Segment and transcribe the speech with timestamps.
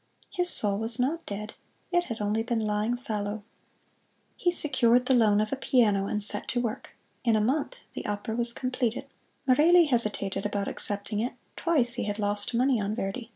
[0.31, 1.53] His soul was not dead
[1.91, 3.43] it had only been lying fallow.
[4.35, 6.95] He secured the loan of a piano and set to work.
[7.23, 9.05] In a month the opera was completed.
[9.47, 13.29] Merelli hesitated about accepting it twice he had lost money on Verdi.